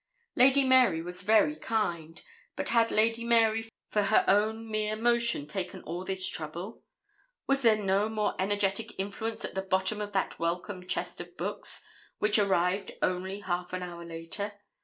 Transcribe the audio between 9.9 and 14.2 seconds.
of that welcome chest of books, which arrived only half an hour